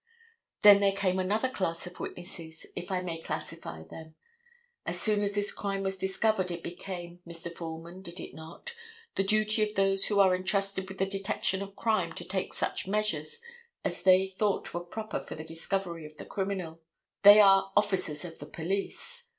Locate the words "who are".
10.07-10.33